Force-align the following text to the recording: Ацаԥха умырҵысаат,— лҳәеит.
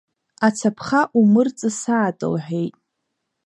Ацаԥха 0.47 1.01
умырҵысаат,— 1.19 2.19
лҳәеит. 2.33 2.75